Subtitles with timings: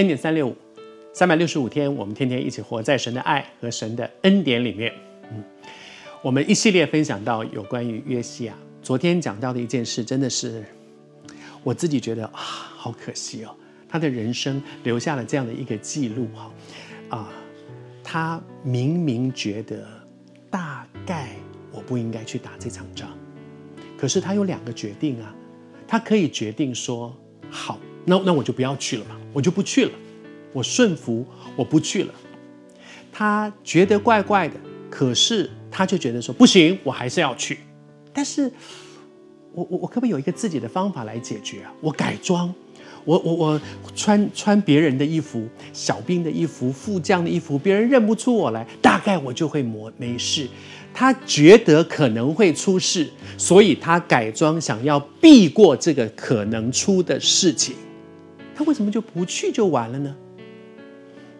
[0.00, 0.56] 恩典三六五，
[1.12, 4.90] 三百六十五天，我们天天一起活在神的爱和神的恩典里面。
[5.30, 5.44] 嗯，
[6.22, 10.64] 我们一系列分享到有关于约西亚，昨天讲到的一件事，真的是
[11.62, 13.54] 我自己觉得啊，好可惜哦，
[13.90, 16.50] 他的人生留下了这样的一个记录哈，
[17.10, 17.32] 啊，
[18.02, 19.86] 他明明觉得
[20.48, 21.28] 大概
[21.70, 23.10] 我不应该去打这场仗，
[23.98, 25.34] 可是他有两个决定啊，
[25.86, 27.14] 他可以决定说
[27.50, 27.78] 好。
[28.04, 29.92] 那那我就不要去了嘛，我就不去了，
[30.52, 31.24] 我顺服，
[31.56, 32.14] 我不去了。
[33.12, 34.54] 他觉得怪怪的，
[34.88, 37.58] 可是他就觉得说不行，我还是要去。
[38.12, 38.50] 但是
[39.52, 41.72] 我我我可不可以有一个自己的方法来解决啊？
[41.80, 42.52] 我改装，
[43.04, 43.60] 我我我
[43.94, 50.48] 穿穿别人的衣服，小兵的衣服，副将的衣服，别人认不出我来，大概我就会没没事。
[50.92, 57.76] 他觉得可能会出事，所以他改装，想要避过这个可能出的事情。
[58.60, 60.14] 他为什么就不去就完了呢？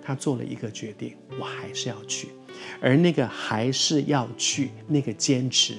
[0.00, 2.28] 他做了一个决定，我还是要去，
[2.80, 5.74] 而那个还是要去，那个坚持，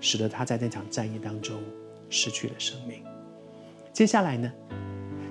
[0.00, 1.60] 使得他在那场战役当中
[2.08, 3.02] 失去了生命。
[3.92, 4.52] 接下来呢，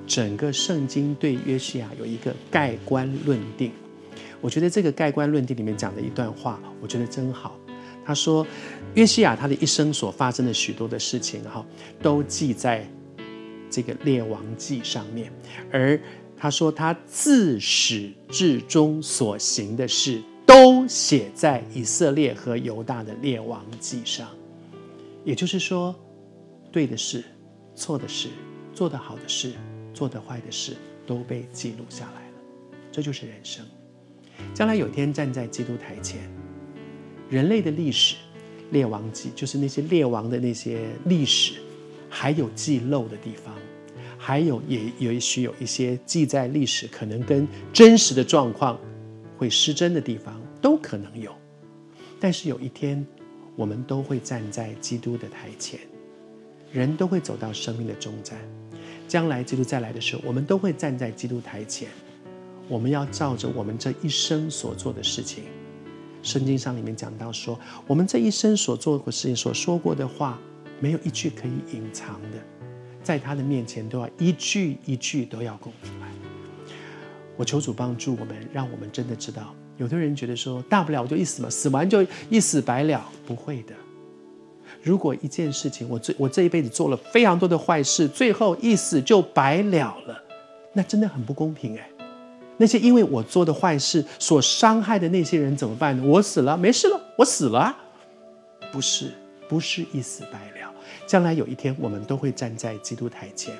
[0.05, 3.72] 整个圣经对约西亚有一个盖棺论定。
[4.42, 7.58] 我觉得这个盖棺论定里面讲的一段话，我觉得真好。
[8.03, 8.45] 他说，
[8.95, 11.66] 约西亚他的一生所发生的许多的事情，哈，
[12.02, 12.86] 都记在。
[13.74, 15.34] 这个列王记上面，
[15.72, 16.00] 而
[16.38, 24.30] 他说他自始至终所行的事，都写在以色列和犹大的列王记上。
[25.26, 25.96] 也就是说，
[26.72, 27.24] 对的事、
[27.74, 28.30] 错的事、
[28.76, 29.54] 做得好的事、
[29.92, 30.76] 做得坏的事，
[31.08, 32.34] 都被记录下来了。
[32.92, 33.66] 这就是人生。
[34.54, 36.20] 将来有天站在基督台前，
[37.28, 38.17] 人类的历史，
[38.70, 41.56] 列王记就是那些列王的那些历史。
[42.16, 43.56] 还有记漏的地方，
[44.20, 48.80] 还有也也许有一些记载历史可能跟真实的状况
[49.36, 51.34] 会失真的地方，都可能有。
[52.20, 53.04] 但是有一天，
[53.56, 55.80] 我们都会站在基督的台前，
[56.72, 58.38] 人都会走到生命的终站。
[59.08, 61.90] 将来基督再来的时候，我们都会站在基督台前。
[62.70, 65.45] 我们要照着我们这一生所做的事情，
[66.22, 70.40] 圣经上里面讲到说，我们这一生所做过事情，所说过的话。
[70.83, 72.38] 没有一句可以隐藏的，
[73.02, 76.10] 在他的面前都要一句一句都要供出来。
[77.38, 83.73] 我求主帮助我们，让我们真的知道，有的人觉得说，大不了我就一死嘛，死完就一死百了，不会的。
[84.82, 90.21] 如果一件事情，我这我这一辈子做了非常多的坏事，最后一死就白了了，
[90.73, 91.89] 那真的很不公平哎。
[92.58, 96.04] 那些因为我做的坏事所伤害的那些人怎么办呢？
[96.05, 97.73] 我死了没事了，我死了，
[98.73, 99.14] 不是，
[99.48, 100.52] 不是一死百了。
[101.05, 103.55] 将来有一天，我们都会站在基督台前，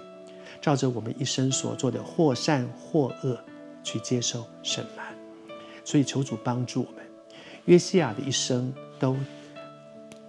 [0.62, 3.38] 照着我们一生所做的或善或恶
[3.84, 5.14] 去接受审判。
[5.84, 7.04] 所以求主帮助我们。
[7.66, 9.16] 约西亚的一生都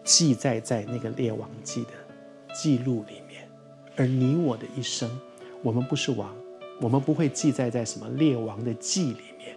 [0.02, 1.90] 记载在那个列王记的
[2.52, 3.48] 记录里面，
[3.96, 5.08] 而你我的一生，
[5.62, 6.34] 我们不是王，
[6.80, 9.56] 我们不会记载在什么列王的记里面，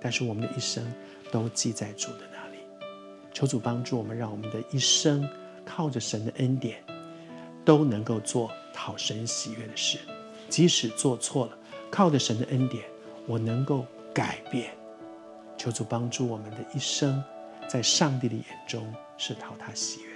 [0.00, 0.84] 但是我们的一生
[1.30, 2.58] 都记在主的那里。
[3.32, 5.28] 求主帮助我们，让我们的一生。
[5.66, 6.82] 靠着神的恩典，
[7.64, 9.98] 都能够做讨神喜悦的事。
[10.48, 11.58] 即使做错了，
[11.90, 12.84] 靠着神的恩典，
[13.26, 13.84] 我能够
[14.14, 14.72] 改变。
[15.58, 17.22] 求主帮助我们的一生，
[17.68, 20.15] 在上帝的眼中是讨他喜悦。